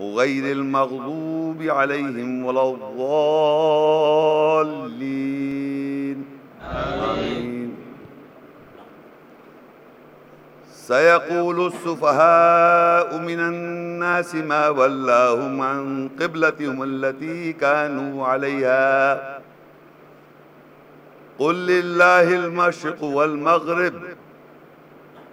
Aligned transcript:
غير 0.00 0.52
المغضوب 0.52 1.62
عليهم 1.62 2.44
ولا 2.44 2.70
الضالين. 4.70 6.24
آمين. 6.62 7.74
سيقول 10.72 11.66
السفهاء 11.66 13.18
من 13.18 13.40
الناس 13.40 14.34
ما 14.34 14.68
ولاهم 14.68 15.60
عن 15.60 16.08
قبلتهم 16.20 16.82
التي 16.82 17.52
كانوا 17.52 18.26
عليها. 18.26 19.38
قل 21.38 21.54
لله 21.54 22.34
المشرق 22.34 23.04
والمغرب 23.04 23.92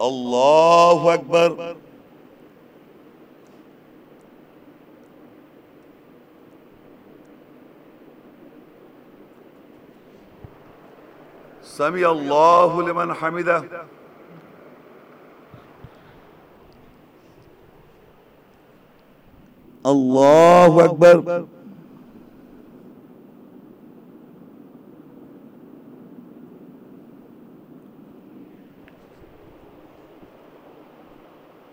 الله 0.00 1.14
أكبر. 1.14 1.76
سمع 11.62 12.10
الله 12.10 12.82
لمن 12.82 13.14
حمده. 13.14 13.64
الله 19.86 20.84
أكبر. 20.84 21.46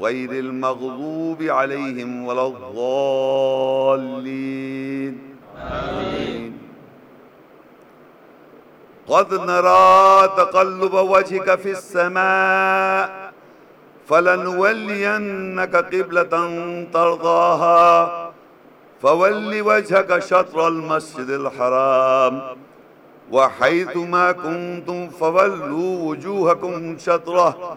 غير 0.00 0.30
المغضوب 0.30 1.42
عليهم 1.42 2.26
ولا 2.26 2.46
الضالين. 2.46 4.32
آمين. 5.58 6.58
قد 9.08 9.34
نرى 9.34 10.28
تقلب 10.36 10.94
وجهك 10.94 11.58
في 11.58 11.70
السماء 11.70 13.32
فلنولينك 14.08 15.76
قبلة 15.76 16.30
ترضاها 16.92 18.32
فول 19.02 19.62
وجهك 19.62 20.18
شطر 20.18 20.68
المسجد 20.68 21.30
الحرام 21.30 22.42
وحيث 23.32 23.96
ما 23.96 24.32
كنتم 24.32 25.08
فولوا 25.08 26.10
وجوهكم 26.10 26.98
شطره 26.98 27.76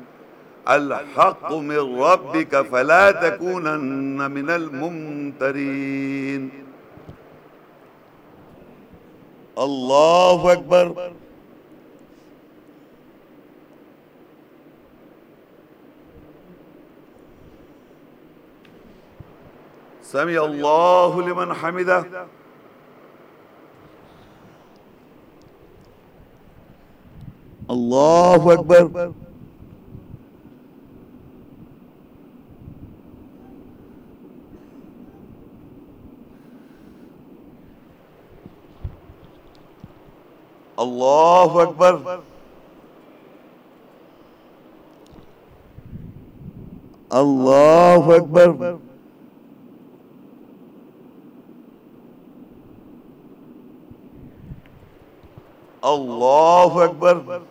الحق 0.69 1.53
من 1.53 2.01
ربك 2.01 2.61
فلا 2.61 3.11
تكونن 3.11 4.31
من 4.31 4.49
الممترين. 4.49 6.51
الله 9.57 10.53
أكبر. 10.53 11.11
سمع 20.03 20.45
الله 20.45 21.21
لمن 21.21 21.53
حمده. 21.53 22.05
الله 27.69 28.53
أكبر. 28.53 28.77
الله 28.77 28.83
أكبر 28.83 29.11
الله 40.81 41.63
أكبر. 41.63 42.19
الله 55.85 56.85
أكبر. 56.85 57.49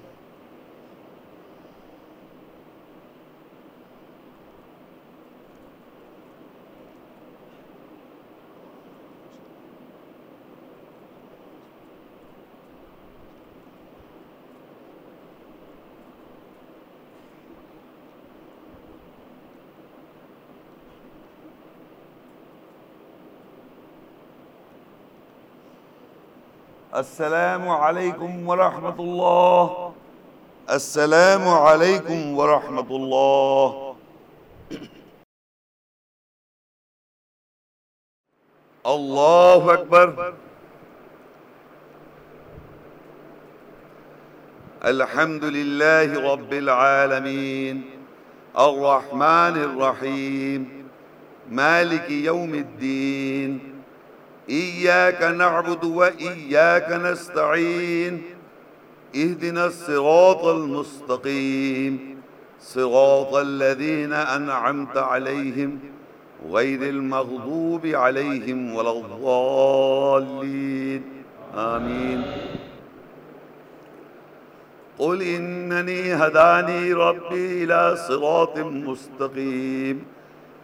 السلام 26.94 27.68
عليكم 27.68 28.48
ورحمة 28.48 28.98
الله. 28.98 29.94
السلام 30.70 31.48
عليكم 31.48 32.34
ورحمة 32.34 32.90
الله. 32.90 33.96
الله 38.86 39.74
أكبر. 39.74 40.34
الحمد 44.84 45.44
لله 45.44 46.32
رب 46.32 46.52
العالمين. 46.52 47.90
الرحمن 48.58 49.54
الرحيم. 49.62 50.88
مالك 51.50 52.10
يوم 52.10 52.54
الدين. 52.54 53.69
إياك 54.50 55.22
نعبد 55.22 55.84
وإياك 55.84 56.92
نستعين. 56.92 58.22
اهدنا 59.16 59.66
الصراط 59.66 60.44
المستقيم. 60.44 62.20
صراط 62.60 63.34
الذين 63.34 64.12
أنعمت 64.12 64.96
عليهم 64.96 65.78
غير 66.50 66.82
المغضوب 66.82 67.86
عليهم 67.86 68.74
ولا 68.74 68.92
الضالين. 68.92 71.02
آمين. 71.56 72.22
قل 74.98 75.22
إنني 75.22 76.14
هداني 76.14 76.92
ربي 76.92 77.64
إلى 77.64 77.96
صراط 78.08 78.58
مستقيم. 78.58 80.04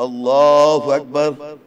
الله 0.00 0.96
أكبر. 0.96 1.58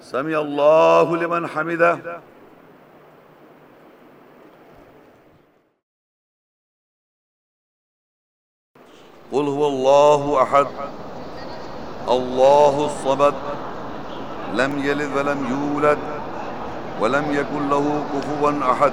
سمع 0.00 0.38
الله 0.40 1.16
لمن 1.16 1.46
حمده. 1.46 2.20
قل 9.32 9.46
هو 9.48 9.66
الله 9.66 10.42
أحد. 10.42 10.66
الله 12.08 12.86
الصمد. 12.86 13.34
لم 14.52 14.78
يلد 14.78 15.16
ولم 15.16 15.40
يولد 15.50 15.98
ولم 17.00 17.34
يكن 17.34 17.68
له 17.68 18.04
كفوا 18.12 18.72
أحد. 18.72 18.92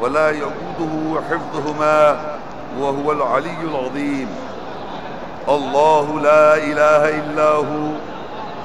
ولا 0.00 0.30
يؤوده 0.30 1.20
حفظهما 1.30 2.20
وهو 2.78 3.12
العلي 3.12 3.60
العظيم. 3.62 4.28
الله 5.48 6.20
لا 6.20 6.56
إله 6.56 7.08
إلا 7.08 7.50
هو 7.50 7.90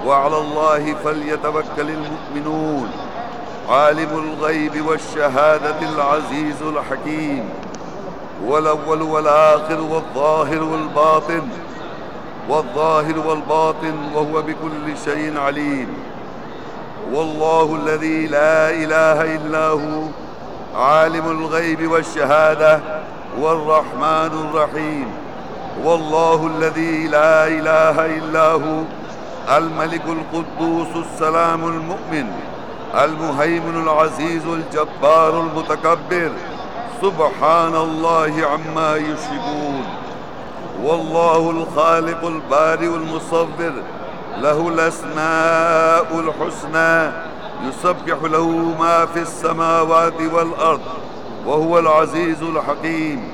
وعلى 0.08 0.38
الله 0.38 0.96
فليتوكل 1.04 1.90
المؤمنون. 1.90 2.90
عالم 3.70 4.10
الغيب 4.14 4.86
والشهادة 4.88 5.80
العزيز 5.82 6.62
الحكيم. 6.62 7.50
هو 8.46 8.58
الأول 8.58 9.02
والآخر 9.02 9.82
والظاهر 9.82 10.64
والباطن. 10.64 11.48
والظاهر 12.50 13.28
والباطن 13.28 13.96
وهو 14.16 14.42
بكل 14.42 14.98
شيء 15.06 15.40
عليم. 15.40 15.88
والله 17.14 17.80
الذي 17.84 18.28
لا 18.28 18.70
إله 18.70 19.36
إلا 19.36 19.68
هو 19.68 20.02
عالم 20.76 21.32
الغيب 21.32 21.92
والشهادة 21.92 22.80
والرحمن 23.40 24.50
الرحيم. 24.50 25.08
والله 25.84 26.48
الذي 26.58 27.08
لا 27.08 27.48
إله 27.48 28.06
إلا 28.06 28.52
هو 28.52 28.84
الملك 29.58 30.02
القدوس 30.08 31.06
السلام 31.06 31.64
المؤمن 31.66 32.28
المهيمن 33.04 33.84
العزيز 33.84 34.42
الجبار 34.46 35.42
المتكبر. 35.42 36.32
سبحان 37.02 37.76
الله 37.76 38.34
عما 38.52 38.96
يشركون. 38.96 39.86
والله 40.84 41.50
الخالق 41.50 42.26
البارئ 42.26 42.88
المصور 42.88 43.74
له 44.38 44.68
الأسماء 44.68 46.08
الحسنى. 46.20 47.12
يسبح 47.64 48.18
له 48.24 48.48
ما 48.80 49.06
في 49.06 49.20
السماوات 49.20 50.22
والأرض 50.34 50.82
وهو 51.46 51.80
العزيز 51.80 52.44
الحكيم. 52.44 53.32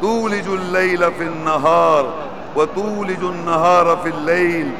تولج 0.00 0.48
الليل 0.48 1.12
في 1.12 1.22
النهار 1.22 2.12
وتولج 2.56 3.22
النهار 3.22 3.96
في 4.02 4.08
الليل 4.08 4.70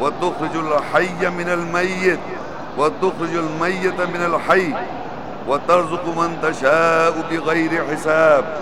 وتخرج 0.00 0.56
الحي 0.56 1.28
من 1.28 1.48
الميت 1.48 2.20
وتخرج 2.78 3.34
الميت 3.34 4.00
من 4.00 4.24
الحي 4.34 4.74
وترزق 5.48 6.04
من 6.04 6.38
تشاء 6.42 7.24
بغير 7.30 7.84
حساب. 7.90 8.56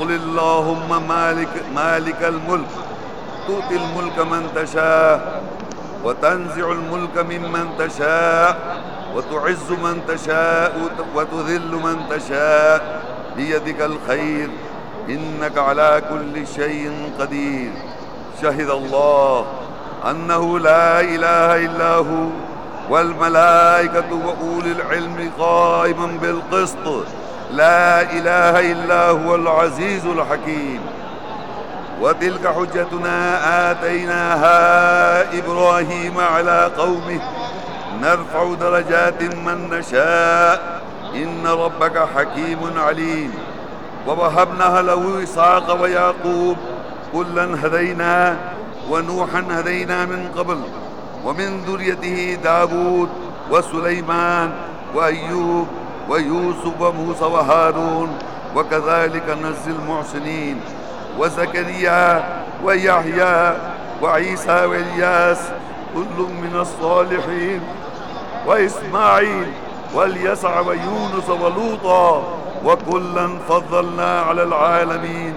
قل 0.00 0.10
اللهم 0.10 1.08
مالك, 1.08 1.64
مالك 1.74 2.22
الملك 2.22 2.70
تؤتي 3.46 3.76
الملك 3.76 4.18
من 4.18 4.48
تشاء 4.54 5.31
وتنزع 6.04 6.72
الملك 6.72 7.18
ممن 7.18 7.68
تشاء 7.78 8.82
وتعز 9.14 9.70
من 9.70 10.00
تشاء 10.08 10.72
وتذل 11.14 11.72
من 11.72 11.96
تشاء. 12.10 13.02
بيدك 13.36 13.80
الخير 13.82 14.50
إنك 15.08 15.58
على 15.58 16.02
كل 16.10 16.46
شيء 16.46 17.12
قدير. 17.20 17.70
شهد 18.42 18.70
الله 18.70 19.46
أنه 20.10 20.58
لا 20.58 21.00
إله 21.00 21.64
إلا 21.64 21.94
هو 21.94 22.26
والملائكة 22.90 24.10
وأولي 24.12 24.72
العلم 24.72 25.30
قائما 25.38 26.06
بالقسط. 26.22 27.06
لا 27.50 28.02
إله 28.02 28.72
إلا 28.72 29.08
هو 29.08 29.34
العزيز 29.34 30.06
الحكيم. 30.06 30.80
وتلك 32.02 32.46
حجتنا 32.46 33.16
آتيناها 33.70 34.58
إبراهيم 35.38 36.20
على 36.20 36.70
قومه. 36.78 37.20
نرفع 38.02 38.54
درجات 38.60 39.22
من 39.22 39.70
نشاء. 39.70 40.82
إن 41.14 41.46
ربك 41.46 42.08
حكيم 42.16 42.58
عليم. 42.76 43.34
ووهبنا 44.06 44.82
له 44.82 45.22
إسحاق 45.22 45.82
ويعقوب. 45.82 46.56
كلا 47.12 47.66
هدينا 47.66 48.36
ونوحا 48.90 49.44
هدينا 49.50 50.04
من 50.04 50.28
قبل. 50.38 50.58
ومن 51.24 51.64
ذريته 51.68 52.38
داود 52.44 53.08
وسليمان 53.50 54.52
وأيوب 54.94 55.66
ويوسف 56.08 56.80
وموسى 56.80 57.24
وهارون. 57.24 58.18
وكذلك 58.56 59.36
نزل 59.42 59.76
المحسنين. 59.82 60.60
وزكريا 61.18 62.24
ويحيى 62.64 63.56
وعيسى 64.02 64.64
والياس 64.64 65.38
كل 65.94 66.22
من 66.22 66.56
الصالحين 66.60 67.60
وإسماعيل 68.46 69.46
واليسع 69.94 70.60
ويونس 70.60 71.28
ولوطا 71.28 72.22
وكلا 72.64 73.38
فضلنا 73.48 74.20
على 74.20 74.42
العالمين 74.42 75.34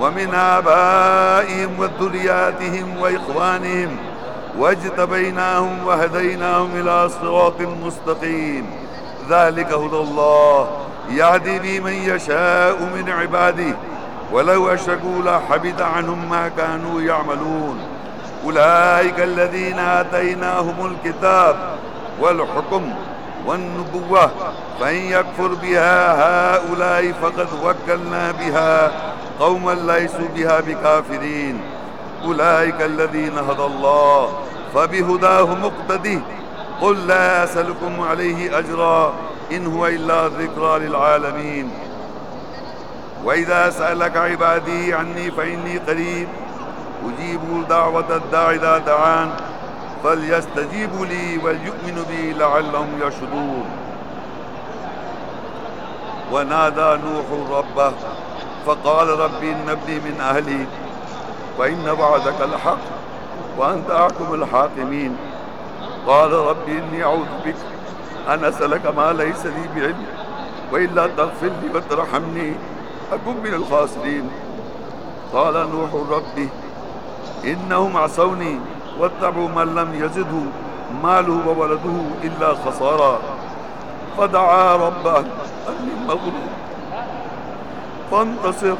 ومن 0.00 0.34
آبائهم 0.34 1.70
وذرياتهم 1.78 3.00
وإخوانهم 3.00 3.96
واجتبيناهم 4.58 5.86
وهديناهم 5.86 6.70
إلى 6.74 7.08
صراط 7.08 7.60
مستقيم. 7.60 8.66
ذلك 9.30 9.72
هدى 9.72 9.96
الله 9.96 10.68
يهدي 11.10 11.58
به 11.58 11.80
من 11.80 11.92
يشاء 11.92 12.82
من 12.82 13.10
عباده 13.10 13.76
ولو 14.32 14.68
أشركوا 14.68 15.22
لحبط 15.24 15.82
عنهم 15.82 16.30
ما 16.30 16.48
كانوا 16.48 17.00
يعملون. 17.00 17.78
أولئك 18.44 19.20
الذين 19.20 19.78
آتيناهم 19.78 20.74
الكتاب 20.86 21.56
والحكم 22.20 22.94
والنبوة 23.46 24.30
فإن 24.80 24.96
يكفر 24.96 25.54
بها 25.62 26.14
هؤلاء 26.54 27.12
فقد 27.12 27.48
وكلنا 27.64 28.32
بها 28.32 28.90
قوما 29.40 29.72
ليسوا 29.72 30.28
بها 30.36 30.60
بكافرين. 30.60 31.60
أولئك 32.24 32.82
الذين 32.82 33.38
هدى 33.38 33.64
الله 33.64 34.28
فبهداه 34.74 35.54
مقتده. 35.54 36.20
قل 36.80 37.06
لا 37.06 37.44
أسألكم 37.44 38.00
عليه 38.10 38.58
أجرا 38.58 39.12
إن 39.52 39.66
هو 39.66 39.86
إلا 39.86 40.28
ذكرى 40.28 40.78
للعالمين. 40.78 41.70
وإذا 43.24 43.70
سألك 43.70 44.16
عبادي 44.16 44.94
عني 44.94 45.30
فإني 45.30 45.78
قريب 45.78 46.28
أجيب 47.06 47.68
دعوة 47.68 48.16
الداع 48.16 48.50
إذا 48.50 48.78
دعان 48.78 49.30
فليستجيبوا 50.04 51.06
لي 51.06 51.38
وليؤمنوا 51.38 52.04
بي 52.10 52.32
لعلهم 52.32 52.88
يشهدون 53.02 53.64
ونادى 56.32 57.02
نوح 57.04 57.50
ربه 57.50 57.92
فقال 58.66 59.08
ربي 59.08 59.52
إن 59.52 59.68
ابني 59.68 60.00
من 60.00 60.20
أهلي 60.20 60.66
وإن 61.58 61.88
وعدك 61.88 62.40
الحق 62.40 62.78
وأنت 63.58 63.90
أحكم 63.90 64.34
الحاكمين. 64.34 65.16
قال 66.06 66.32
ربي 66.32 66.78
إني 66.78 67.04
أعوذ 67.04 67.26
بك 67.44 67.56
أن 68.28 68.44
أسألك 68.44 68.86
ما 68.96 69.12
ليس 69.12 69.46
لي 69.46 69.68
بعلم 69.76 70.06
وإلا 70.72 71.06
تغفر 71.06 71.50
لي 71.62 71.68
وترحمني. 71.74 72.54
أكن 73.12 73.36
من 73.44 73.54
الخاسرين. 73.54 74.30
قال 75.32 75.54
نوح 75.54 75.90
ربي 76.10 76.48
إنهم 77.44 77.96
عصوني 77.96 78.60
واتبعوا 78.98 79.48
من 79.48 79.74
لم 79.74 80.04
يزده 80.04 80.42
ماله 81.02 81.48
وولده 81.48 81.96
إلا 82.24 82.54
خسارا. 82.54 83.18
فدعا 84.18 84.76
ربه 84.76 85.18
أني 85.18 85.92
مغلوب 86.08 86.50
فانتصر. 88.10 88.76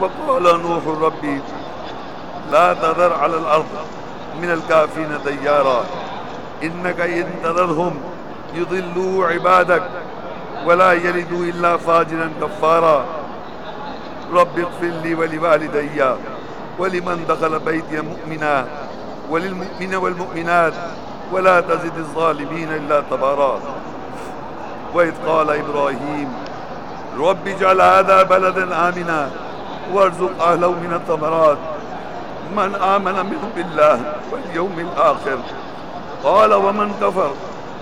وقال 0.00 0.42
نوح 0.62 0.82
ربي 1.02 1.40
لا 2.52 2.74
تذر 2.74 3.14
على 3.14 3.36
الأرض 3.36 3.66
من 4.42 4.50
الكافين 4.50 5.18
ديارا. 5.26 5.84
إنك 6.62 7.00
إن 7.00 7.26
تذرهم 7.42 8.00
يضلوا 8.54 9.26
عبادك. 9.26 9.82
ولا 10.68 10.92
يلدوا 10.92 11.44
إلا 11.44 11.76
فاجرا 11.76 12.30
كفارا. 12.42 13.04
رب 14.32 14.58
اغفر 14.58 14.92
لي 15.02 15.14
ولوالدي 15.14 16.04
ولمن 16.78 17.24
دخل 17.28 17.58
بيتي 17.58 18.00
مؤمنا 18.00 18.64
وللمؤمن 19.30 19.94
والمؤمنات 19.94 20.72
ولا 21.32 21.60
تزد 21.60 21.96
الظالمين 21.98 22.68
إلا 22.72 23.02
تبارا. 23.10 23.60
وإذ 24.94 25.14
قال 25.26 25.50
إبراهيم 25.50 26.28
رب 27.18 27.48
اجعل 27.48 27.80
هذا 27.80 28.22
بلدا 28.22 28.88
آمنا 28.88 29.30
وارزق 29.92 30.42
أهله 30.42 30.70
من 30.70 30.92
الثمرات. 31.00 31.58
من 32.56 32.74
آمن 32.74 33.16
منهم 33.30 33.50
بالله 33.56 33.96
واليوم 34.32 34.76
الآخر 34.78 35.38
قال 36.24 36.54
ومن 36.54 36.88
كفر 37.00 37.30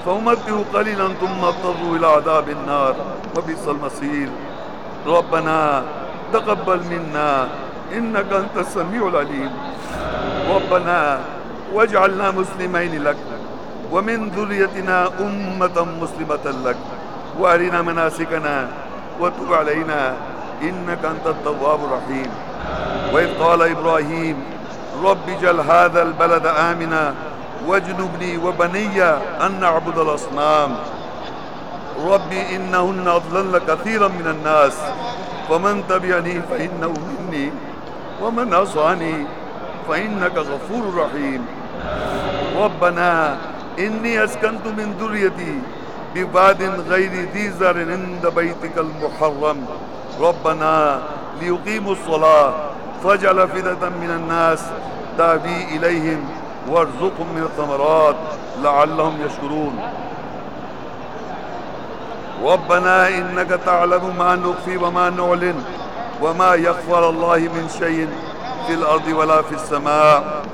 فأمته 0.06 0.64
قليلا 0.75 1.08
ثم 1.08 1.44
اضطروا 1.44 1.96
إلى 1.96 2.06
عذاب 2.06 2.48
النار. 2.48 2.94
وبئس 3.36 3.68
المصير. 3.68 4.28
ربنا 5.06 5.82
تقبل 6.32 6.80
منا. 6.90 7.48
إنك 7.92 8.32
أنت 8.32 8.56
السميع 8.56 9.08
العليم. 9.08 9.50
ربنا 10.50 11.18
واجعلنا 11.72 12.30
مسلمين 12.30 13.02
لك. 13.02 13.16
ومن 13.92 14.28
ذريتنا 14.28 15.08
أمة 15.20 15.86
مسلمة 16.02 16.46
لك. 16.64 16.76
وأرنا 17.38 17.82
مناسكنا. 17.82 18.68
وتب 19.20 19.52
علينا. 19.52 20.14
إنك 20.62 21.04
أنت 21.04 21.26
التواب 21.26 21.80
الرحيم. 21.84 22.30
وإذ 23.12 23.38
قال 23.38 23.62
إبراهيم 23.62 24.36
رب 25.04 25.28
اجعل 25.28 25.60
هذا 25.60 26.02
البلد 26.02 26.46
آمنا. 26.46 27.14
واجنبني 27.66 28.38
وبني 28.38 29.02
أن 29.46 29.61
نعبد 29.61 29.99
الأصنام. 29.99 30.76
ربي 32.06 32.56
إنهن 32.56 33.08
أضلل 33.08 33.58
كثيرا 33.58 34.08
من 34.08 34.26
الناس. 34.26 34.76
فمن 35.49 35.82
تبعني 35.88 36.42
فإنه 36.50 36.94
مني 37.08 37.52
ومن 38.23 38.54
عصاني 38.54 39.26
فإنك 39.88 40.37
غفور 40.37 40.94
رحيم. 40.94 41.46
ربنا 42.56 43.37
إني 43.78 44.25
أسكنت 44.25 44.66
من 44.66 44.94
ذريتي 45.00 45.58
بباد 46.14 46.62
غير 46.88 47.28
ذي 47.35 47.50
زر 47.50 47.78
عند 47.78 48.32
بيتك 48.37 48.78
المحرم. 48.78 49.66
ربنا 50.20 51.00
ليقيموا 51.40 51.92
الصلاة 51.92 52.54
فاجعل 53.04 53.49
فدة 53.49 53.88
من 53.88 54.11
الناس 54.11 54.62
تهدي 55.18 55.76
إليهم. 55.76 56.25
وارزقهم 56.68 57.28
من 57.35 57.42
الثمرات 57.42 58.16
لعلهم 58.62 59.14
يشكرون. 59.26 59.78
ربنا 62.44 63.08
إنك 63.08 63.49
تعلم 63.49 64.14
ما 64.18 64.35
نخفي 64.35 64.76
وما 64.76 65.11
نعلن 65.11 65.64
وما 66.23 66.54
يخفى 66.54 66.99
الله 66.99 67.38
من 67.38 67.68
شيء 67.78 68.08
في 68.66 68.75
الأرض 68.75 69.08
ولا 69.08 69.42
في 69.42 69.54
السماء. 69.54 70.44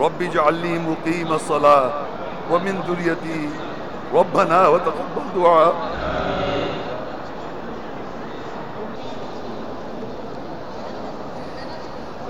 رب 0.00 0.22
اجعل 0.22 0.54
لي 0.54 0.78
مقيم 0.78 1.32
الصلاة 1.32 1.90
ومن 2.50 2.80
ذريتي. 2.88 3.48
ربنا 4.14 4.68
وتقبل 4.68 5.24
دعاء. 5.36 5.74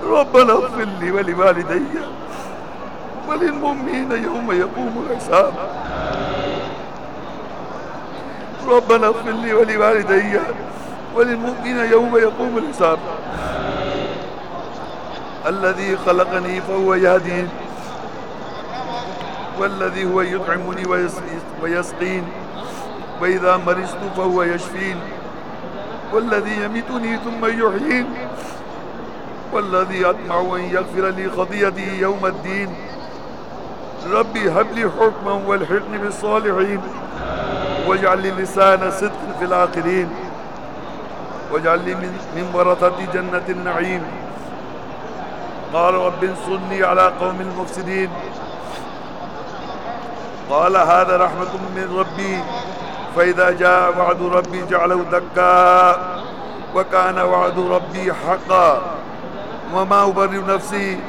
ربنا 0.03 0.53
اغفر 0.53 0.87
لي 1.01 1.11
ولوالدي. 1.11 1.81
وللمؤمنين 3.29 4.11
يوم 4.11 4.51
يقوم 4.51 5.05
الحساب. 5.09 5.53
ربنا 8.67 9.07
اغفر 9.07 9.31
لي 9.31 9.53
ولوالدي 9.53 10.39
وللمؤمنين 11.15 11.77
يوم 11.91 12.17
يقوم 12.17 12.57
الحساب. 12.57 12.99
الذي 15.47 15.97
خلقني 15.97 16.61
فهو 16.61 16.93
يهدين 16.93 17.49
والذي 19.59 20.05
هو 20.05 20.21
يطعمني 20.21 20.85
ويسقين 21.61 22.23
وإذا 23.21 23.57
مرضت 23.57 23.97
فهو 24.17 24.43
يشفين 24.43 24.99
والذي 26.13 26.63
يميتني 26.63 27.17
ثم 27.17 27.45
يحيين 27.45 28.05
والذي 29.53 30.05
أطمع 30.05 30.55
أن 30.55 30.61
يغفر 30.61 31.09
لي 31.09 31.29
خطيئتي 31.29 31.99
يوم 31.99 32.25
الدين 32.25 32.69
ربي 34.11 34.49
هب 34.49 34.71
لي 34.71 34.89
حكما 34.99 35.31
والحقني 35.47 35.97
بالصالحين. 35.97 36.81
واجعل 37.87 38.21
لي 38.21 38.31
لسان 38.31 38.91
صدق 38.91 39.39
في 39.39 39.45
الآخرين. 39.45 40.09
واجعل 41.51 41.79
لي 41.85 41.95
من, 41.95 42.17
من 42.35 42.51
ورثة 42.53 42.93
جنة 43.13 43.43
النعيم. 43.49 44.03
قال 45.73 45.93
رب 45.93 46.23
انصرني 46.23 46.83
على 46.83 47.11
قوم 47.21 47.41
المفسدين. 47.41 48.09
قال 50.49 50.77
هذا 50.77 51.17
رحمة 51.17 51.53
من 51.75 51.97
ربي. 51.99 52.39
فإذا 53.15 53.51
جاء 53.51 53.97
وعد 53.97 54.21
ربي 54.21 54.65
جعله 54.65 55.05
دكا. 55.11 55.95
وكان 56.75 57.19
وعد 57.19 57.59
ربي 57.59 58.13
حقا. 58.13 58.81
وما 59.73 60.03
أبرر 60.03 60.55
نفسي 60.55 60.99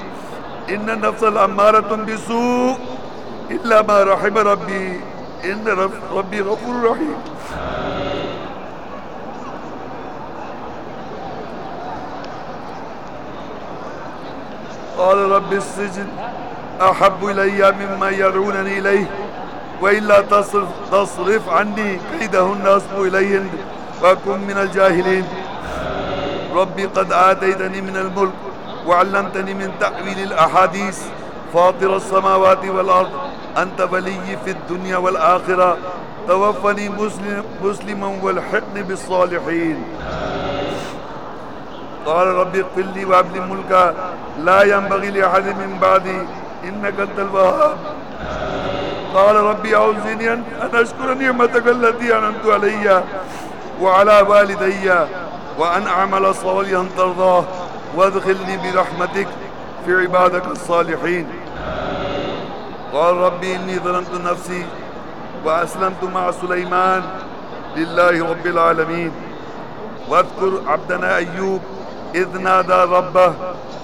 إن 0.70 0.90
النفس 0.90 1.22
الأمارة 1.22 1.94
بسوء 1.94 2.76
إلا 3.50 3.82
ما 3.82 4.02
رحم 4.02 4.38
ربي. 4.38 5.00
إن 5.44 5.64
ربي 6.12 6.40
غفور 6.40 6.90
رحيم. 6.90 7.16
قال 14.98 15.18
رب 15.30 15.52
السجن 15.52 16.06
أحب 16.80 17.20
إلي 17.24 17.72
مما 17.72 18.10
يدعونني 18.10 18.78
إليه 18.78 19.06
وإلا 19.82 20.20
تصرف, 20.20 20.68
تصرف 20.92 21.48
عني 21.48 22.00
كيدهن 22.18 22.66
أصب 22.66 23.02
إليهن 23.02 23.48
وأكون 24.02 24.40
من 24.40 24.58
الجاهلين. 24.58 25.24
ربي 26.54 26.84
قد 26.84 27.12
آتيتني 27.12 27.80
من 27.80 27.96
الملك 27.96 28.32
وعلمتني 28.86 29.54
من 29.54 29.70
تأويل 29.80 30.18
الأحاديث. 30.18 30.98
فاطر 31.54 31.96
السماوات 31.96 32.64
والأرض 32.64 33.10
أنت 33.56 33.88
ولي 33.92 34.38
في 34.44 34.50
الدنيا 34.50 34.96
والآخرة. 34.96 35.76
توفني 36.28 36.88
مسلم 36.88 37.44
مسلما 37.62 38.18
والحقني 38.22 38.82
بالصالحين. 38.82 39.84
قال 42.06 42.26
ربي 42.26 42.60
اغفر 42.60 42.82
لي 42.94 43.04
لي 43.04 43.40
ملكا. 43.40 43.94
لا 44.44 44.62
ينبغي 44.62 45.10
لأحد 45.10 45.46
من 45.46 45.78
بعدي. 45.82 46.20
إنك 46.64 47.00
أنت 47.00 47.18
الوهاب. 47.18 47.78
قال 49.14 49.36
ربي 49.36 49.76
أعوذني 49.76 50.32
أن 50.32 50.42
أشكر 50.74 51.14
نعمتك 51.14 51.66
التي 51.68 52.18
أنعمت 52.18 52.46
علي 52.46 53.02
وعلى 53.80 54.26
والدي 54.28 54.90
وأن 55.58 55.86
أعمل 55.86 56.34
صالحا 56.34 56.86
ترضاه. 56.96 57.44
وادخلني 57.96 58.56
برحمتك 58.56 59.28
في 59.86 59.96
عبادك 59.96 60.46
الصالحين. 60.46 61.26
قال 62.92 63.16
ربي 63.16 63.56
إني 63.56 63.78
ظلمت 63.78 64.14
نفسي 64.24 64.64
وأسلمت 65.44 66.04
مع 66.14 66.30
سليمان 66.30 67.02
لله 67.76 68.30
رب 68.30 68.46
العالمين. 68.46 69.12
واذكر 70.08 70.52
عبدنا 70.66 71.16
أيوب 71.16 71.60
إذ 72.14 72.38
نادى 72.38 72.72
ربه 72.72 73.32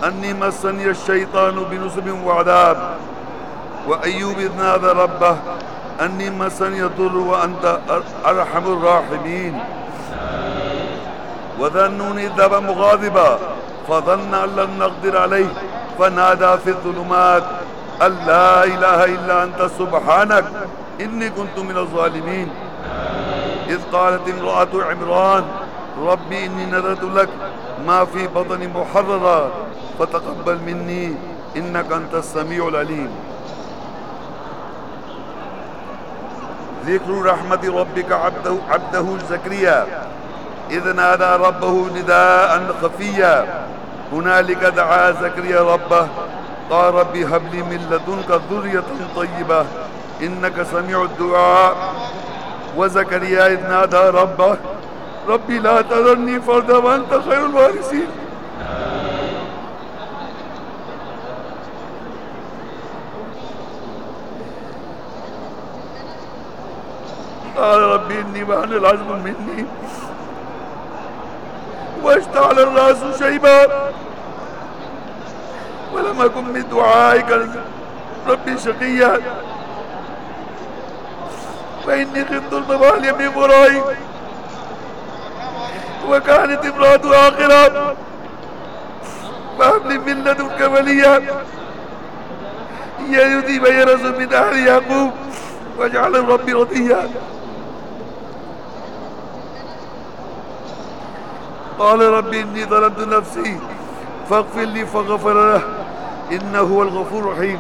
أني 0.05 0.35
مسني 0.35 0.91
الشيطان 0.91 1.55
بنصب 1.71 2.25
وعذاب. 2.25 2.97
وأيوب 3.89 4.39
إذ 4.39 4.57
نادى 4.59 4.87
ربه 4.87 5.37
أني 6.01 6.31
مسني 6.31 6.83
الضر 6.83 7.17
وأنت 7.17 7.79
أرحم 8.27 8.65
الراحمين. 8.73 9.65
وذنون 11.59 12.19
إذ 12.19 12.31
ذهب 12.39 12.55
مغاضبا 12.63 13.39
فظن 13.89 14.35
أن 14.35 14.57
لن 14.57 14.79
نقدر 14.79 15.19
عليه 15.19 15.53
فنادى 15.99 16.59
في 16.65 16.71
الظلمات 16.71 17.43
أن 18.03 18.13
لا 18.27 18.65
إله 18.65 19.05
إلا 19.05 19.43
أنت 19.43 19.71
سبحانك 19.79 20.45
إني 21.01 21.31
كنت 21.31 21.59
من 21.59 21.77
الظالمين. 21.77 22.49
إذ 23.69 23.79
قالت 23.93 24.29
امرأة 24.29 24.69
عمران 24.75 25.45
ربي 25.99 26.47
إني 26.47 26.67
نذرت 26.67 27.05
لك 27.05 27.29
ما 27.87 28.05
في 28.05 28.27
بطني 28.27 28.67
محررا 28.67 29.51
فتقبل 29.99 30.59
مني 30.67 31.15
إنك 31.57 31.93
أنت 31.93 32.15
السميع 32.15 32.69
العليم. 32.69 33.11
ذكر 36.87 37.25
رحمة 37.25 37.81
ربك 37.81 38.13
عبده, 38.13 38.57
عبده 38.71 39.07
زكريا 39.31 39.87
إذ 40.71 40.93
نادى 40.93 41.45
ربه 41.45 41.87
نداء 41.97 42.75
خفيا. 42.83 43.67
هنالك 44.13 44.65
دعا 44.65 45.11
زكريا 45.11 45.61
ربه 45.61 46.09
قال 46.71 46.95
ربي 46.95 47.25
هب 47.25 47.43
لي 47.53 47.63
من 47.63 47.81
لدنك 47.91 48.41
ذرية 48.51 48.85
طيبة 49.17 49.67
إنك 50.23 50.63
سميع 50.63 51.03
الدعاء. 51.03 51.77
وزكريا 52.77 53.47
إذ 53.47 53.69
نادى 53.69 53.97
ربه 53.97 54.57
ربي 55.29 55.59
لا 55.59 55.83
تذرني 55.83 56.41
فردا 56.41 56.77
وأنت 56.77 57.21
خير 57.29 57.47
الوارثين. 57.47 58.07
قال 67.57 67.81
ربي 67.81 68.21
إني 68.21 68.43
وهن 68.43 68.73
العزم 68.73 69.09
مني. 69.25 69.67
واشتعل 72.03 72.59
الرأس 72.59 73.19
شيبا 73.19 73.91
ولم 75.93 76.23
أكن 76.23 76.45
من 76.45 76.69
دعائك. 76.71 77.49
ربي 78.29 78.59
شقيا. 78.59 79.21
فإني 81.87 82.25
خفت 82.25 82.53
الموالي 82.53 83.13
من 83.13 83.29
ورائي 83.37 83.83
وكانت 86.09 86.67
امرأة 86.67 87.29
آخرة. 87.29 87.97
فهب 89.59 89.87
لي 89.87 89.99
من 89.99 90.25
لدنك 90.25 90.61
وليا. 90.61 91.23
يدي 93.09 93.61
ويرز 93.61 94.07
من 94.07 94.33
أهل 94.33 94.67
يعقوب. 94.67 95.11
واجعل 95.79 96.29
ربي 96.29 96.53
رضيا. 96.53 97.11
قال 101.83 102.01
ربي 102.01 102.41
إني 102.41 102.65
ظلمت 102.65 103.01
نفسي 103.01 103.59
فاغفر 104.31 104.61
لي 104.61 104.87
فغفر 104.87 105.35
له. 105.35 105.63
إنه 106.33 106.59
هو 106.59 106.83
الغفور 106.83 107.23
الرحيم. 107.23 107.59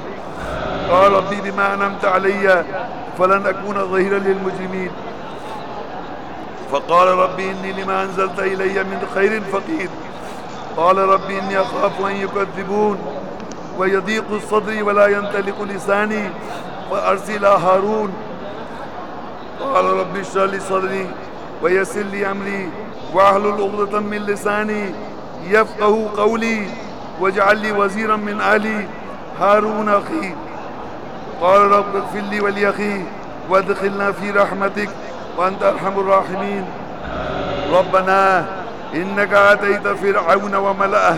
قال 0.90 1.12
ربي 1.12 1.50
بما 1.50 1.74
أنمت 1.74 2.04
علي 2.04 2.64
فلن 3.18 3.46
أكون 3.46 3.74
ظهيرا 3.74 4.18
للمجرمين. 4.18 4.90
فقال 6.72 7.08
ربي 7.08 7.50
إني 7.50 7.72
لما 7.72 8.02
أنزلت 8.02 8.38
إلي 8.38 8.84
من 8.84 9.00
خير 9.14 9.40
فقير. 9.52 9.88
قال 10.76 10.98
ربي 10.98 11.38
إني 11.38 11.60
أخاف 11.60 12.06
أن 12.06 12.16
يكذبون 12.16 12.98
ويضيق 13.78 14.24
الصدر 14.30 14.84
ولا 14.84 15.06
ينطلق 15.06 15.62
لساني 15.62 16.30
فأرسل 16.90 17.44
هارون. 17.44 18.12
قال 19.60 19.84
ربي 19.84 20.20
اشرح 20.20 20.52
لي 20.52 20.60
صدري 20.60 21.10
ويسر 21.62 22.02
لي 22.02 22.30
أمري. 22.30 22.68
واحلل 23.14 23.62
عقدة 23.62 24.00
من 24.00 24.18
لساني 24.18 24.94
يفقه 25.48 26.10
قولي 26.16 26.66
واجعل 27.20 27.58
لي 27.58 27.72
وزيرا 27.72 28.16
من 28.16 28.40
أهلي 28.40 28.86
هارون 29.40 29.88
أخي. 29.88 30.34
قال 31.40 31.60
رب 31.60 31.96
اغفر 31.96 32.20
لي 32.30 32.40
ولأخي 32.40 33.02
وادخلنا 33.50 34.12
في 34.12 34.30
رحمتك 34.30 34.88
وأنت 35.38 35.62
أرحم 35.62 36.00
الراحمين. 36.00 36.64
ربنا 37.72 38.46
إنك 38.94 39.32
آتيت 39.32 39.88
فرعون 39.88 40.54
وملأه 40.54 41.16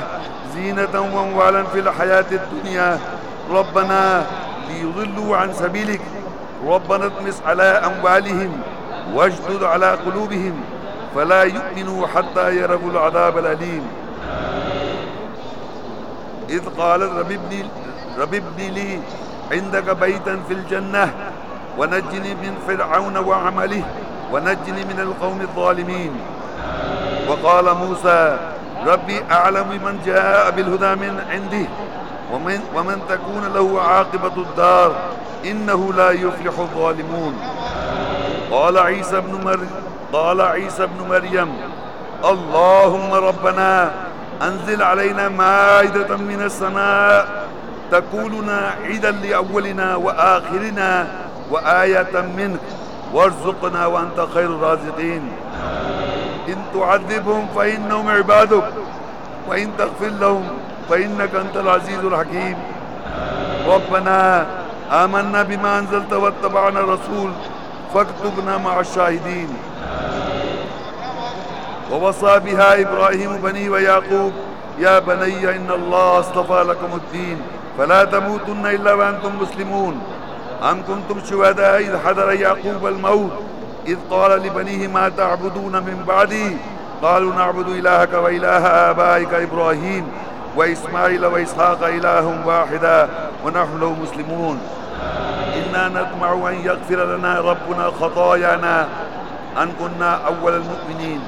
زينة 0.54 1.00
وأموالا 1.14 1.62
في 1.62 1.78
الحياة 1.78 2.24
الدنيا. 2.32 2.98
ربنا 3.50 4.26
ليضلوا 4.68 5.36
عن 5.36 5.52
سبيلك. 5.52 6.00
ربنا 6.66 7.06
اطمس 7.06 7.42
على 7.46 7.62
أموالهم 7.62 8.52
واشدد 9.14 9.62
على 9.62 9.90
قلوبهم. 9.90 10.54
فلا 11.14 11.42
يؤمنوا 11.42 12.06
حتى 12.06 12.56
يروا 12.56 12.90
العذاب 12.90 13.38
الأليم. 13.38 13.86
إذ 16.50 16.62
قال 16.78 17.02
رب 17.02 17.30
ابن, 17.30 17.68
رب 18.18 18.34
ابن 18.34 18.58
لي 18.58 19.00
عندك 19.52 19.96
بيتا 19.96 20.40
في 20.48 20.54
الجنة 20.54 21.10
ونجني 21.78 22.34
من 22.34 22.54
فرعون 22.68 23.16
وعمله 23.16 23.84
ونجني 24.32 24.84
من 24.84 25.00
القوم 25.00 25.40
الظالمين. 25.40 26.12
وقال 27.28 27.74
موسى 27.74 28.38
ربي 28.86 29.24
أعلم 29.30 29.68
من 29.68 30.00
جاء 30.06 30.50
بالهدى 30.50 30.94
من 30.94 31.24
عنده 31.30 31.66
ومن, 32.32 32.60
ومن 32.76 33.00
تكون 33.08 33.44
له 33.54 33.80
عاقبة 33.82 34.42
الدار 34.42 34.96
إنه 35.44 35.92
لا 35.92 36.10
يفلح 36.10 36.58
الظالمون. 36.58 37.34
قال 38.50 38.78
عيسى 38.78 39.20
بن 39.20 39.44
مريم 39.44 39.70
قال 40.14 40.40
عيسى 40.40 40.86
بن 40.86 41.08
مريم 41.08 41.50
اللهم 42.24 43.14
ربنا 43.14 43.90
أنزل 44.42 44.82
علينا 44.82 45.28
مائدة 45.28 46.16
من 46.16 46.42
السماء 46.42 47.48
تكوننا 47.90 48.74
عيدا 48.84 49.10
لأولنا 49.10 49.96
وآخرنا 49.96 51.06
وآية 51.50 52.14
منك 52.36 52.60
وارزقنا 53.12 53.86
وأنت 53.86 54.26
خير 54.34 54.46
الرازقين. 54.46 55.32
إن 56.48 56.58
تعذبهم 56.74 57.46
فإنهم 57.56 58.08
عبادك 58.08 58.68
وإن 59.48 59.70
تغفر 59.78 60.12
لهم 60.20 60.48
فإنك 60.90 61.34
أنت 61.34 61.56
العزيز 61.56 62.04
الحكيم. 62.04 62.56
ربنا 63.66 64.46
آمنا 64.92 65.42
بما 65.42 65.78
أنزلت 65.78 66.12
واتبعنا 66.12 66.80
الرسول 66.80 67.30
فاكتبنا 67.94 68.58
مع 68.58 68.80
الشاهدين. 68.80 69.73
ووصى 71.92 72.38
بها 72.38 72.80
إبراهيم 72.80 73.36
بني 73.36 73.68
ويعقوب 73.68 74.32
يا 74.78 74.98
بني 74.98 75.56
إن 75.56 75.70
الله 75.70 76.20
اصطفى 76.20 76.64
لكم 76.68 76.96
الدين 76.96 77.40
فلا 77.78 78.04
تموتن 78.04 78.66
إلا 78.66 78.94
وأنتم 78.94 79.32
مسلمون. 79.40 80.00
أم 80.70 80.82
كنتم 80.82 81.20
شهداء 81.30 81.80
إذ 81.80 81.98
حضر 82.06 82.32
يعقوب 82.32 82.86
الموت 82.86 83.32
إذ 83.86 83.96
قال 84.10 84.30
لبنيه 84.30 84.88
ما 84.88 85.08
تعبدون 85.08 85.72
من 85.72 86.04
بعدي؟ 86.08 86.56
قالوا 87.02 87.34
نعبد 87.34 87.68
إلهك 87.68 88.12
وإله 88.12 88.66
آبائك 88.66 89.34
إبراهيم 89.34 90.06
وإسماعيل 90.56 91.26
وإسحاق 91.26 91.84
إله 91.84 92.46
واحدا 92.46 93.08
ونحن 93.44 93.80
له 93.80 93.96
مسلمون. 94.02 94.58
إنا 95.54 95.88
نطمع 95.88 96.48
أن 96.48 96.54
يغفر 96.54 97.16
لنا 97.16 97.40
ربنا 97.40 97.90
خطايانا 98.00 98.88
أن 99.62 99.72
كنا 99.80 100.20
أول 100.26 100.52
المؤمنين. 100.54 101.20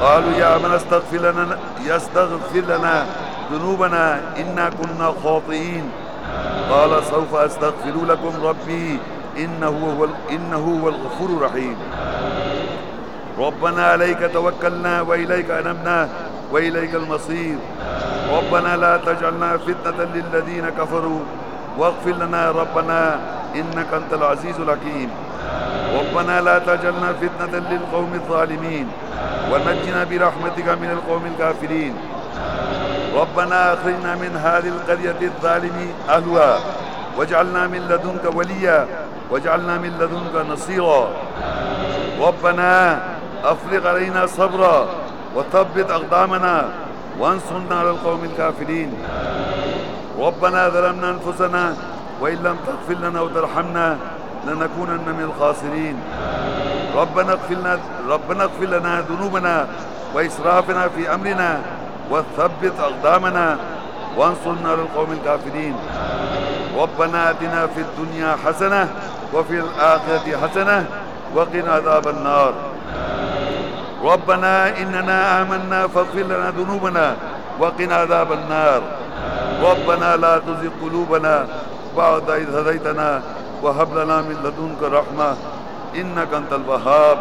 قالوا 0.00 0.32
يا 0.32 0.58
من 0.58 0.72
استغفر 0.72 1.16
لنا 1.16 1.58
يستغفر 1.84 2.60
لنا 2.68 3.06
ذنوبنا 3.52 4.20
إنا 4.36 4.70
كنا 4.70 5.14
خاطئين. 5.24 5.90
قال 6.70 7.04
سوف 7.04 7.34
أستغفر 7.34 8.04
لكم 8.08 8.46
ربي 8.46 8.98
إنه 9.38 9.96
هو, 9.98 10.06
إنه 10.30 10.80
هو 10.82 10.88
الغفور 10.88 11.28
الرحيم. 11.28 11.76
ربنا 13.38 13.86
عليك 13.86 14.30
توكلنا 14.32 15.00
وإليك 15.00 15.50
أنبنا 15.50 16.08
وإليك 16.52 16.94
المصير. 16.94 17.56
ربنا 18.32 18.76
لا 18.76 18.96
تجعلنا 18.96 19.56
فتنة 19.56 20.08
للذين 20.14 20.68
كفروا. 20.78 21.20
واغفر 21.78 22.10
لنا 22.10 22.50
ربنا 22.50 23.20
إنك 23.54 23.94
أنت 23.94 24.12
العزيز 24.12 24.60
الحكيم. 24.60 25.10
ربنا 25.98 26.40
لا 26.40 26.58
تجعلنا 26.58 27.12
فتنة 27.12 27.58
للقوم 27.70 28.10
الظالمين. 28.14 28.88
ونجنا 29.50 30.04
برحمتك 30.04 30.68
من 30.68 30.90
القوم 30.90 31.24
الكافرين 31.26 31.94
ربنا 33.14 33.74
أخرجنا 33.74 34.14
من 34.14 34.32
هذه 34.36 34.68
القرية 34.68 35.20
الظالم 35.22 35.76
أهلها 36.08 36.58
واجعلنا 37.18 37.66
من 37.66 37.80
لدنك 37.90 38.36
وليا 38.36 38.86
واجعلنا 39.30 39.78
من 39.78 39.92
لدنك 40.00 40.34
نصيرا. 40.50 41.08
ربنا 42.20 43.00
أفرغ 43.44 43.88
علينا 43.88 44.26
صبرا 44.26 44.86
وثبت 45.36 45.90
أقدامنا 45.90 46.68
وانصرنا 47.18 47.74
على 47.78 47.90
القوم 47.90 48.24
الكافرين. 48.24 48.90
ربنا 50.18 50.68
ظلمنا 50.68 51.10
أنفسنا 51.10 51.76
وإن 52.20 52.34
لم 52.34 52.56
تغفر 52.66 53.00
لنا 53.00 53.20
وترحمنا 53.20 53.98
لنكونن 54.46 55.06
من 55.18 55.24
الخاسرين. 55.30 55.96
ربنا 56.96 57.32
اغفر 57.32 57.54
لنا 57.54 57.78
ربنا 58.08 58.44
اغفر 58.44 58.64
لنا 58.64 59.04
ذنوبنا 59.10 59.66
وإسرافنا 60.14 60.88
في 60.88 61.14
أمرنا 61.14 61.60
وثبت 62.10 62.72
أقدامنا 62.80 63.56
وانصرنا 64.16 64.68
على 64.70 64.82
القوم 64.82 65.12
الكافرين. 65.12 65.76
ربنا 66.78 67.30
آتنا 67.30 67.66
في 67.66 67.80
الدنيا 67.80 68.36
حسنة 68.46 68.88
وفي 69.34 69.60
الآخرة 69.60 70.26
حسنة 70.42 70.86
وقنا 71.34 71.72
عذاب 71.72 72.08
النار. 72.08 72.52
ربنا 74.04 74.78
إننا 74.78 75.42
آمنا 75.42 75.86
فاغفر 75.86 76.18
لنا 76.18 76.50
ذنوبنا 76.50 77.16
وقنا 77.60 77.94
عذاب 77.94 78.32
النار. 78.32 78.82
ربنا 79.62 80.16
لا 80.16 80.38
تزغ 80.38 80.70
قلوبنا 80.82 81.46
بعد 81.96 82.30
إذ 82.30 82.56
هديتنا 82.56 83.22
وهب 83.62 83.98
لنا 83.98 84.16
من 84.22 84.36
لدنك 84.44 84.82
رحمة 84.92 85.36
إنك 85.96 86.34
أنت 86.34 86.52
الوهاب. 86.52 87.18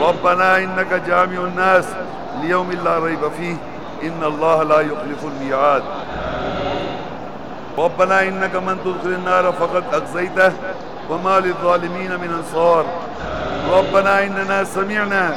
ربنا 0.00 0.58
إنك 0.58 1.02
جامع 1.06 1.38
الناس 1.44 1.84
ليوم 2.42 2.72
لا 2.72 2.98
ريب 2.98 3.28
فيه. 3.36 3.56
إن 4.02 4.24
الله 4.24 4.62
لا 4.62 4.80
يخلف 4.80 5.24
الميعاد. 5.24 5.82
ربنا 7.78 8.22
إنك 8.22 8.56
من 8.56 8.78
تدخل 8.84 9.14
النار 9.14 9.52
فقد 9.52 9.84
أخزيته 9.92 10.52
وما 11.10 11.40
للظالمين 11.40 12.10
من 12.10 12.30
أنصار. 12.38 12.84
ربنا 13.72 14.22
إننا 14.22 14.64
سمعنا 14.64 15.36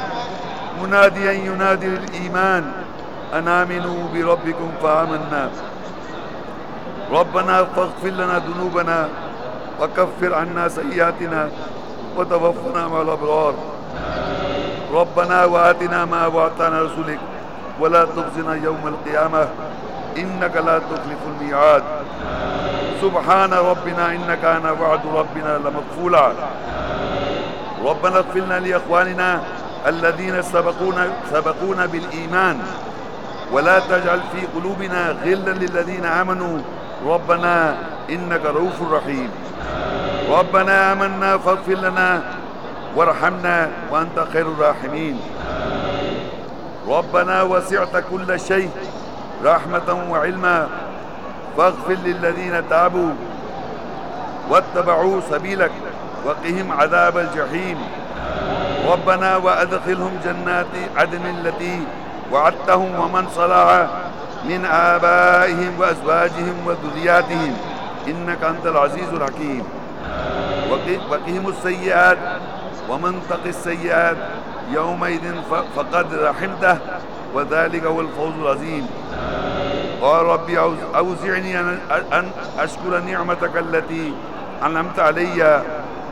مناديا 0.82 1.32
ينادي 1.32 1.86
للإيمان. 1.86 2.72
أن 3.34 3.48
آمنوا 3.48 4.08
بربكم 4.14 4.70
فآمنا. 4.82 5.50
ربنا 7.12 7.64
فاغفر 7.64 8.08
لنا 8.08 8.42
ذنوبنا 8.48 9.08
وكفر 9.80 10.34
عنا 10.34 10.68
سيئاتنا. 10.68 11.48
وتوفنا 12.16 12.88
مع 12.88 13.02
الأبرار. 13.02 13.54
ربنا 14.94 15.44
وآتنا 15.44 16.04
ما 16.04 16.26
وعدتنا 16.26 16.82
رسولك. 16.82 17.18
ولا 17.80 18.04
تخزنا 18.04 18.54
يوم 18.54 18.82
القيامة. 18.84 19.48
إنك 20.16 20.56
لا 20.56 20.78
تخلف 20.78 21.20
الميعاد. 21.26 21.82
سبحان 23.02 23.52
ربنا 23.52 24.06
إن 24.12 24.38
كان 24.42 24.66
وعد 24.80 25.00
ربنا 25.14 25.58
لمقفولا. 25.58 26.32
ربنا 27.84 28.16
اغفر 28.16 28.40
لنا 28.40 28.60
لإخواننا 28.60 29.40
الذين 29.86 30.42
سبقونا, 30.42 31.06
سبقونا 31.32 31.86
بالإيمان. 31.86 32.60
ولا 33.52 33.78
تجعل 33.78 34.20
في 34.32 34.46
قلوبنا 34.60 35.16
غلا 35.24 35.50
للذين 35.50 36.04
آمنوا. 36.04 36.58
ربنا 37.06 37.76
إنك 38.10 38.44
رؤوف 38.44 38.92
رحيم. 38.92 39.30
ربنا 40.30 40.92
آمنا 40.92 41.38
فاغفر 41.38 41.74
لنا 41.74 42.22
وارحمنا 42.96 43.70
وأنت 43.90 44.26
خير 44.32 44.46
الراحمين. 44.46 45.20
ربنا 46.88 47.42
وسعت 47.42 48.04
كل 48.10 48.40
شيء 48.40 48.70
رحمة 49.44 50.10
وعلما 50.10 50.66
فاغفر 51.56 51.96
للذين 52.04 52.68
تابوا 52.70 53.10
واتبعوا 54.50 55.20
سبيلك 55.30 55.70
وقهم 56.26 56.72
عذاب 56.72 57.18
الجحيم. 57.18 57.78
ربنا 58.88 59.36
وأدخلهم 59.36 60.12
جنات 60.24 60.74
عدن 60.96 61.24
التي 61.26 61.80
وعدتهم 62.32 63.00
ومن 63.00 63.26
صلح 63.36 63.86
من 64.44 64.64
آبائهم 64.64 65.72
وأزواجهم 65.80 66.56
وذرياتهم. 66.66 67.56
إنك 68.08 68.44
أنت 68.44 68.66
العزيز 68.66 69.08
الحكيم. 69.12 69.64
وقهم 70.70 71.48
السيئات 71.48 72.18
ومن 72.88 73.22
تق 73.30 73.44
السيئات 73.46 74.16
يومئذ 74.72 75.34
فقد 75.76 76.14
رحمته 76.14 76.78
وذلك 77.34 77.84
هو 77.84 78.00
الفوز 78.00 78.34
العظيم. 78.42 78.86
قال 80.02 80.26
ربي 80.26 80.58
أوزعني 80.96 81.60
أن 82.12 82.30
أشكر 82.58 83.00
نعمتك 83.00 83.56
التي 83.56 84.12
أنعمت 84.66 84.98
علي 84.98 85.62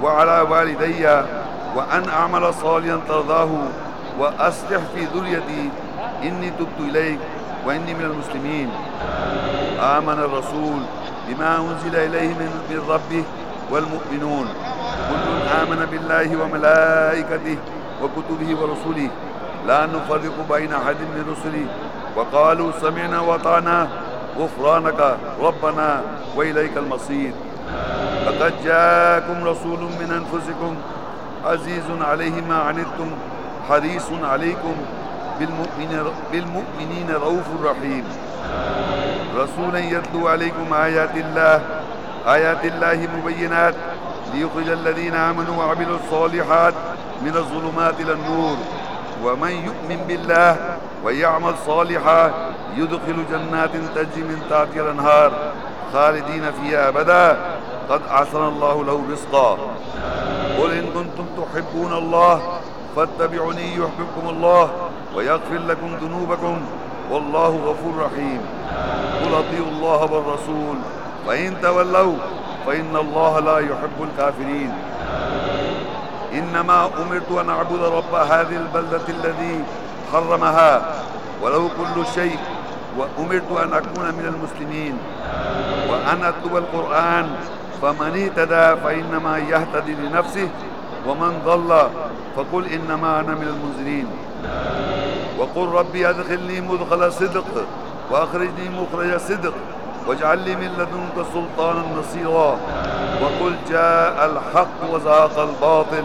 وعلى 0.02 0.40
والدي 0.50 1.06
وأن 1.76 2.08
أعمل 2.08 2.54
صالحا 2.54 3.00
ترضاه 3.08 3.50
وأصلح 4.18 4.80
في 4.94 5.04
ذريتي. 5.14 5.70
إني 6.22 6.50
تبت 6.50 6.78
إليك 6.80 7.18
وإني 7.66 7.94
من 7.94 8.04
المسلمين. 8.04 8.70
آمن 9.80 10.18
الرسول 10.18 10.80
بما 11.28 11.56
أنزل 11.56 11.96
إليه 11.96 12.28
من 12.28 12.82
ربه 12.88 13.24
والمؤمنون 13.70 14.46
كل 15.10 15.26
آمن 15.62 15.86
بالله 15.90 16.28
وملائكته 16.42 17.58
وكتبه 18.02 18.50
ورسله. 18.60 19.10
لا 19.66 19.86
نفرق 19.86 20.36
بين 20.50 20.72
أحد 20.72 21.00
من 21.14 21.24
رسله. 21.32 21.66
وقالوا 22.16 22.70
سمعنا 22.80 23.20
وطعنا 23.20 23.88
غفرانك 24.38 25.16
ربنا 25.42 26.00
وإليك 26.36 26.76
المصير. 26.76 27.32
لقد 28.26 28.52
جاءكم 28.64 29.44
رسول 29.44 29.78
من 29.78 30.08
أنفسكم 30.20 30.72
عزيز 31.44 31.88
عليه 32.00 32.40
ما 32.48 32.58
عنتم 32.58 33.10
حريص 33.68 34.08
عليكم 34.22 34.74
بالمؤمنين, 35.38 36.02
بالمؤمنين 36.32 37.08
رؤوف 37.10 37.48
رحيم. 37.64 38.04
رسولا 39.36 39.78
يتلو 39.78 40.28
عليكم 40.28 40.74
آيات 40.74 41.14
الله 41.16 41.60
آيات 42.26 42.64
الله 42.64 43.08
مبينات 43.16 43.74
ليخرج 44.34 44.68
الذين 44.68 45.14
آمنوا 45.14 45.56
وعملوا 45.56 45.96
الصالحات 46.04 46.74
من 47.22 47.36
الظلمات 47.36 48.00
إلى 48.00 48.12
النور. 48.12 48.56
ومن 49.24 49.50
يؤمن 49.50 50.04
بالله 50.08 50.56
ويعمل 51.04 51.54
صالحا 51.66 52.30
يدخل 52.76 53.24
جنات 53.30 53.70
تجري 53.94 54.22
من 54.22 54.42
تحتها 54.50 54.82
الأنهار 54.82 55.32
خالدين 55.92 56.52
فيها 56.52 56.88
أبدا. 56.88 57.36
قد 57.90 58.00
أحسن 58.10 58.42
الله 58.48 58.84
له 58.84 59.02
رزقا. 59.12 59.58
قل 60.58 60.70
إن 60.72 60.86
كنتم 60.86 61.26
تحبون 61.36 61.92
الله 61.92 62.42
فاتبعوني 62.96 63.74
يحببكم 63.74 64.28
الله 64.28 64.70
ويغفر 65.16 65.58
لكم 65.68 65.96
ذنوبكم 66.02 66.60
والله 67.10 67.48
غفور 67.48 67.94
رحيم. 68.06 68.40
قل 69.22 69.34
أطيعوا 69.34 69.70
الله 69.72 70.00
والرسول. 70.12 70.76
فإن 71.26 71.60
تولوا 71.62 72.16
فإن 72.66 72.96
الله 72.96 73.40
لا 73.40 73.58
يحب 73.58 73.98
الكافرين. 74.00 74.72
إنما 76.32 76.90
أمرت 77.02 77.30
أن 77.40 77.50
أعبد 77.50 77.82
رب 77.82 78.14
هذه 78.14 78.56
البلدة 78.56 79.06
الذي 79.08 79.64
حرمها 80.12 80.72
وله 81.42 81.70
كل 81.78 82.06
شيء 82.14 82.38
وأمرت 82.98 83.50
أن 83.62 83.72
أكون 83.72 84.06
من 84.18 84.26
المسلمين. 84.34 84.98
وأن 85.90 86.24
أتلو 86.24 86.58
القرآن 86.58 87.26
فمن 87.82 88.12
اهتدى 88.22 88.80
فإنما 88.82 89.38
يهتدي 89.38 89.94
لنفسه 89.94 90.48
ومن 91.06 91.42
ضل 91.46 91.88
فقل 92.36 92.66
إنما 92.66 93.20
أنا 93.20 93.34
من 93.34 93.48
المنزلين 93.48 94.08
وقل 95.38 95.66
ربي 95.68 96.10
أدخلني 96.10 96.60
مدخل 96.60 97.12
صدق 97.12 97.44
وأخرجني 98.10 98.68
مخرج 98.68 99.16
صدق. 99.16 99.54
واجعل 100.08 100.38
لي 100.38 100.56
من 100.56 100.70
لدنك 100.78 101.26
سلطانا 101.34 101.82
نصيرا. 101.98 102.58
وقل 103.22 103.54
جاء 103.70 104.26
الحق 104.26 104.94
وزهق 104.94 105.38
الباطل. 105.38 106.04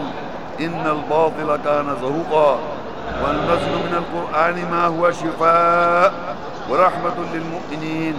إن 0.60 0.86
الباطل 0.86 1.62
كان 1.64 1.96
زهوقا. 2.02 2.58
وننزل 3.24 3.72
من 3.72 4.02
القرآن 4.02 4.70
ما 4.70 4.86
هو 4.86 5.10
شفاء. 5.10 6.12
ورحمة 6.70 7.14
للمؤمنين. 7.34 8.14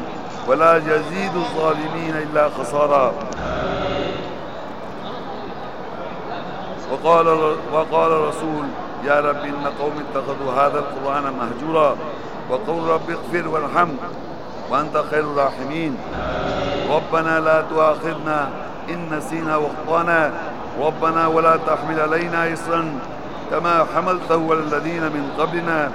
ولا 0.48 0.78
يزيد 0.78 1.36
الظالمين 1.36 2.16
إلا 2.16 2.50
خسارا. 2.60 3.14
وقال 6.92 7.28
وقال 7.74 8.12
الرسول 8.12 8.66
يا 9.06 9.20
رب 9.20 9.44
إن 9.46 9.66
قوم 9.80 9.94
اتخذوا 10.04 10.54
هذا 10.54 10.80
القرآن 10.80 11.24
مهجورا. 11.24 11.96
وقول 12.50 12.84
رب 12.90 13.10
اغفر 13.10 13.48
وارحم. 13.48 13.90
وأنت 14.74 14.98
خير 15.12 15.20
الراحمين. 15.20 15.98
ربنا 16.90 17.40
لا 17.40 17.62
تؤاخذنا 17.70 18.50
إن 18.90 19.18
نسينا 19.18 19.58
وأخطأنا. 19.58 20.32
ربنا 20.82 21.28
ولا 21.28 21.56
تحمل 21.68 22.00
علينا 22.00 22.54
إسرا 22.54 22.82
كما 23.52 23.86
حملته 23.96 24.42
على 24.50 24.60
الذين 24.60 25.04
من 25.14 25.26
قبلنا. 25.38 25.92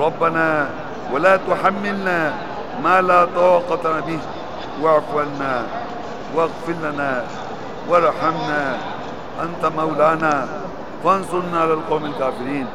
ربنا 0.00 0.66
ولا 1.12 1.36
تحملنا 1.36 2.32
ما 2.84 3.00
لا 3.00 3.24
طاقة 3.24 4.00
به. 4.00 4.20
واعف 4.82 5.08
عنا 5.16 5.62
واغفر 6.36 6.76
لنا 6.84 7.24
وارحمنا. 7.88 8.76
أنت 9.42 9.62
مولانا. 9.76 10.46
فانصرنا 11.04 11.60
على 11.60 11.72
القوم 11.72 12.04
الكافرين. 12.04 12.66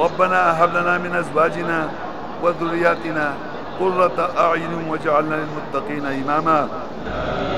ربنا 0.00 0.64
هب 0.64 0.70
لنا 0.76 0.98
من 0.98 1.12
أزواجنا 1.16 1.88
وذرياتنا 2.42 3.32
قرة 3.80 4.30
أعين 4.38 4.88
وجعلنا 4.90 5.34
للمتقين 5.34 6.06
إماما. 6.06 6.68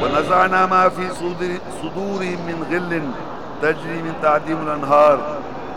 ونزعنا 0.03 0.67
ما 0.67 0.89
في 0.89 1.09
صدورهم 1.83 2.39
من 2.49 2.67
غل 2.71 3.03
تجري 3.63 4.03
من 4.03 4.15
تحتهم 4.23 4.67
الأنهار 4.67 5.19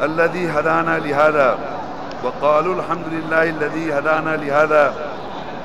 الذي 0.03 0.49
هدانا 0.49 0.99
لهذا. 0.99 1.57
وقالوا 2.23 2.75
الحمد 2.75 3.05
لله 3.11 3.43
الذي 3.43 3.93
هدانا 3.93 4.35
لهذا. 4.35 4.93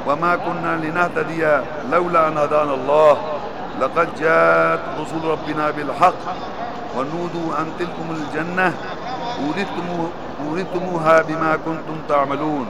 وما 0.07 0.37
كنا 0.37 0.77
لنهتدي 0.77 1.61
لولا 1.93 2.29
أن 2.29 2.39
هدانا 2.39 2.75
الله. 2.75 3.17
لقد 3.81 4.09
جاءت 4.21 4.81
رسل 5.01 5.29
ربنا 5.29 5.71
بالحق 5.71 6.23
ونودوا 6.97 7.49
أن 7.61 7.67
تلكم 7.79 8.07
الجنة. 8.11 8.73
أورثتموها 10.47 11.23
بما 11.23 11.57
كنتم 11.57 11.97
تعملون. 12.09 12.67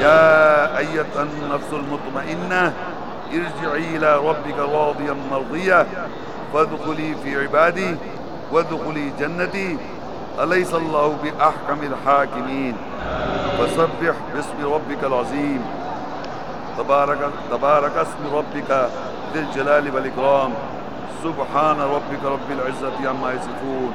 يا 0.00 0.78
أيتها 0.78 1.22
النفس 1.22 1.72
المطمئنة 1.72 2.72
ارجعي 3.32 3.96
إلى 3.96 4.16
ربك 4.16 4.58
راضيا 4.58 5.16
مرضية. 5.30 5.86
فادخلي 6.54 7.14
في 7.24 7.42
عبادي 7.42 7.96
وادخلي 8.52 9.12
جنتي. 9.20 9.78
أليس 10.42 10.74
الله 10.74 11.16
بأحكم 11.22 11.78
الحاكمين؟ 11.82 12.76
فسبح 13.58 14.14
باسم 14.34 14.72
ربك 14.74 15.04
العظيم. 15.04 15.64
تبارك, 16.78 17.30
تبارك 17.50 17.96
اسم 17.96 18.36
ربك 18.36 18.88
ذي 19.34 19.40
الجلال 19.40 19.94
والإكرام. 19.94 20.52
سبحان 21.24 21.80
ربك 21.80 22.24
رب 22.24 22.50
العزة 22.50 23.08
عما 23.08 23.32
يصفون. 23.32 23.92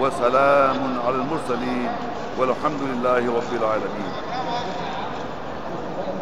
وسلام 0.00 0.76
على 1.06 1.16
المرسلين. 1.16 1.88
والحمد 2.38 2.80
لله 2.82 3.36
رب 3.36 3.52
العالمين. 3.62 4.33